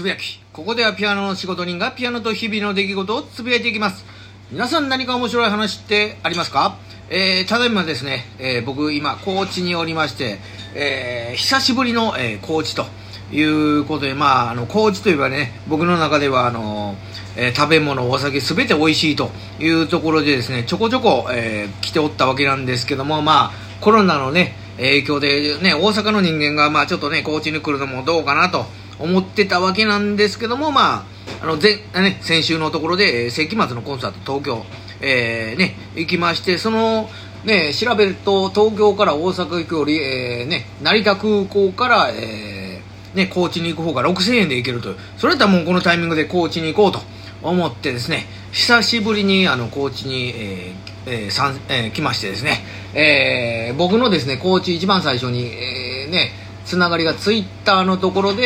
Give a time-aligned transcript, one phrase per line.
[0.00, 4.06] 崎ここではピアノの仕事人がピアノと日々の出来事をつぶやいていきます。
[4.50, 6.78] 皆さん何か面白い話ってありますか？
[7.10, 10.38] えー、ただいまですね、えー、僕今高知におりまして、
[10.74, 12.86] えー、久しぶりの、え、高知と
[13.32, 16.94] いうことでまああの高知といえばね僕の中ではあの
[17.36, 23.52] え食べ物お酒すべて美味しいというところでですねちょこちょこ、えー来ておったわけなんですけどもまあ
[23.82, 28.64] コロナのね影響でね大阪の人間がまあちょっとね高知に来るのもどうかなと
[28.98, 31.04] 思ってたわけなんですけどもまあ
[31.42, 34.64] あの前、ね、先週のところで、えー世紀末のコンサート東京、
[35.00, 37.08] えーね、行きましてその
[37.44, 47.00] ね、調べると東京から大阪行くより、えーね、成田空港から、えーね、高知に行く方が6000円で行けるというそれだったらもうこのタイミングで高知に行こうと
[47.42, 52.60] 思ってですね久しぶりにあの高知に、えーえーさんえー来ましてですね、
[52.94, 56.30] えー僕のですね高知一番最初に、えーね、
[56.64, 58.42] つながりがツイッターのところで、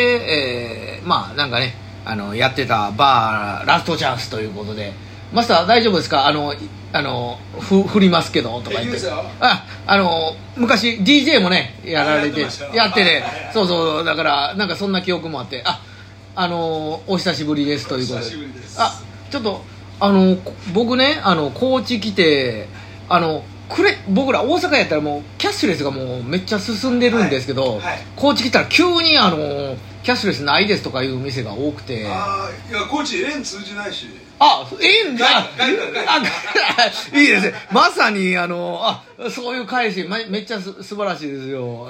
[0.98, 4.92] えーまあなんかねあのやってたバーラストチャンスということで。
[5.32, 6.26] マスター大丈夫ですか？
[6.28, 6.56] あのい
[6.92, 9.00] あのふ振りますけどとか言って。
[9.40, 15.62] ああの昔 DJ もねやられてやってねそうそうだからなんかそんな記憶もあって。
[15.64, 15.82] あ
[16.36, 18.26] あのお久しぶりですということで。
[18.78, 19.00] あ
[19.30, 19.62] ちょっと
[19.98, 22.68] あのこ僕ねあの高知来て
[23.08, 34.06] あのくれ僕ら大阪やったらもうキャッシュレスがもうめっちゃ進んでるんですけど、はいはい高知来たら急にあのキャッシュレスないですとかいう店が多くてああいやコーチ円通じないし
[34.38, 35.26] あ、ええんだ。
[35.28, 35.48] あ、
[37.18, 37.54] いいですね。
[37.72, 41.88] まさに、あの、あ、そういう返し、めめっちゃす素晴らしいですよ。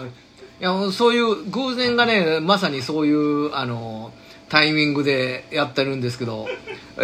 [0.60, 4.12] いや、そういう偶然がね、まさにそういう、あの、
[4.48, 6.47] タイミングでやってるんですけど。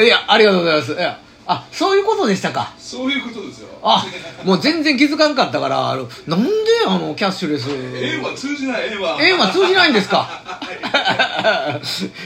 [0.00, 0.92] いや、ありがとうございます。
[0.92, 2.72] いや、あ、そういうことでしたか。
[2.78, 3.68] そういうことですよ。
[3.82, 4.06] あ、
[4.44, 6.50] もう全然気づかんかったから、あのなんで
[6.86, 7.68] あの、キャッシュレス。
[7.70, 9.18] 円は通じない円は。
[9.20, 10.28] 円は通じないんですか。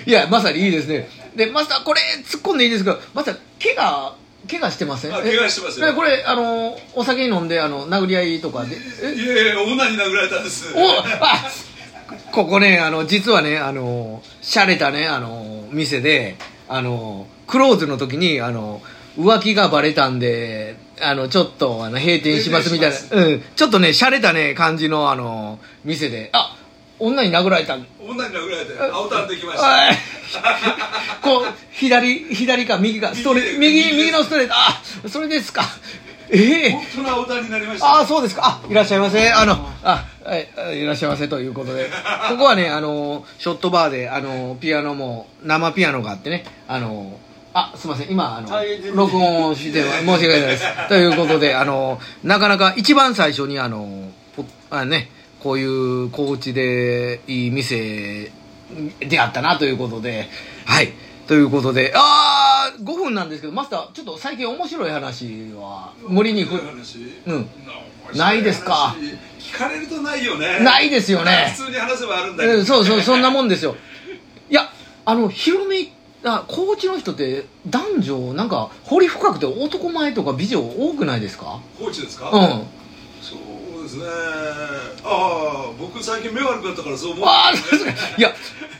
[0.06, 0.10] い。
[0.10, 1.08] やまさにいいですね。
[1.34, 2.98] でマスターこれ突っ込んでいいですか。
[3.14, 4.14] マスター怪我
[4.50, 5.14] 怪我してません？
[5.14, 5.88] あ怪我してますよ。
[5.88, 8.76] えこれあのお酒飲んであの殴り合いとかで？
[9.02, 10.72] えいやいや女に殴られたんです。
[10.74, 11.50] おあ
[12.32, 16.36] ここねあの実はねあの洒落たねあの店で
[16.68, 18.80] あのクローズの時にあの
[19.16, 22.96] 浮気がバレたんであのちょっとあの閉店しますみたいな。
[23.10, 23.42] うん。
[23.54, 26.30] ちょっとね洒落たね感じのあの店で。
[26.32, 26.56] あ
[26.98, 29.66] 女に殴られた女に殴られて青タンできました。
[31.20, 34.54] こう左左か右かストレ右右右のストレート。
[34.54, 35.62] あそれですか。
[36.30, 37.86] ええ本当の青タンになりました。
[37.86, 38.60] ああそうですか。
[38.62, 39.30] あいらっしゃいませ。
[39.30, 39.52] あの
[39.82, 41.90] あはいあいらっしゃいませということで。
[42.30, 47.20] ここはねあのショットバーであのピアノも生ピアノがあってねあの
[47.58, 48.10] あすいません。
[48.10, 48.50] 今あの
[48.94, 50.64] 録音をして申し訳ないです。
[50.88, 58.30] ということであのなかなか一番最初にあのポあねこういう高知でいい店
[59.00, 60.28] であったなということで
[60.66, 60.92] はい。
[61.26, 66.44] ということでああ5分なんですけどマスターちょっと最近面白い話は無理に
[67.26, 67.48] うん。
[68.14, 68.94] ないですか？
[69.40, 70.58] 聞かれるとないよね。
[70.60, 71.52] ないですよね。
[71.56, 72.58] 普通に話せばあるんだけど。
[72.58, 73.76] うんそうそうそんなもんですよ。
[74.50, 74.70] いや
[75.06, 75.88] あの広め
[76.34, 81.60] あ高知の人って男女なんか彫り深くて男前とか美女多くないですか？
[81.78, 82.30] コーチですか？
[82.30, 82.66] うん。
[83.22, 83.36] そ
[83.80, 84.04] うですね。
[85.04, 87.24] ああ僕最近目悪くなったからそう思う。
[87.26, 88.34] ああそうですかいや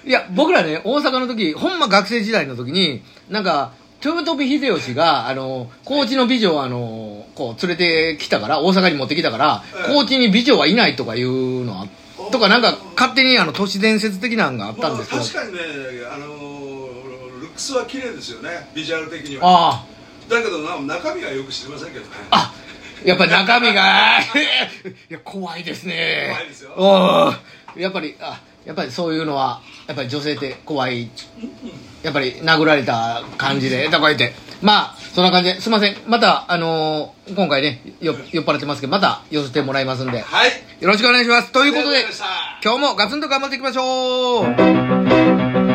[0.04, 3.72] いや僕らね大阪の時ほんま学生時代の時になんか
[4.04, 9.94] 豊臣秀吉があの高知の美女をあのこう連れてきたから大阪に持ってきたからええ。
[9.94, 11.86] 高知に美女はいないとかいうのあ
[12.30, 15.22] とかなんか勝手にあの都市伝説的なのがあったんですけど。
[15.22, 15.60] まあ、確かにね
[16.12, 16.65] あのル
[17.56, 19.42] ックスは綺麗ですよねビジュアル的には。
[19.48, 19.84] ああ。
[20.30, 22.10] だけどな中身はよく知りませんけどね。
[22.30, 22.52] あ
[23.04, 24.20] やっぱり中身が。
[24.20, 24.22] い
[25.08, 26.28] や怖いですね。
[26.30, 27.34] 怖いですよ。
[27.76, 31.10] やっぱりあやっぱりそういうのはやっぱり女性って怖い。
[32.02, 34.34] やっぱり殴られた感じでとか言って。
[34.60, 35.96] まあそんな感じですいません。
[36.06, 40.18] またあのー今回ねよ酔っ払ってますけどまた寄せてもらいますんで。
[40.18, 40.50] よはい。
[40.80, 41.52] ろしくお願いします。
[41.52, 42.04] ということで
[42.64, 44.42] 今日もガツンと頑張っていきましょ
[45.62, 45.65] う